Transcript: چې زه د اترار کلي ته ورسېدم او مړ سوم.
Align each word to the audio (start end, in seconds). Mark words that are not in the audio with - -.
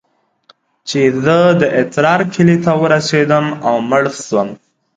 چې 0.87 0.99
زه 1.23 1.37
د 1.61 1.63
اترار 1.79 2.21
کلي 2.33 2.57
ته 2.63 2.71
ورسېدم 2.81 3.45
او 3.67 3.75
مړ 3.89 4.03
سوم. 4.25 4.49